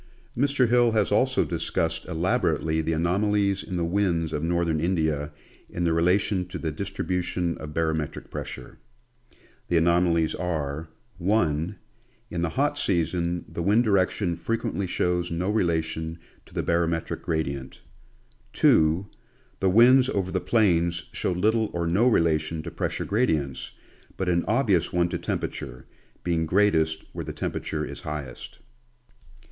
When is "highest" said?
28.01-28.57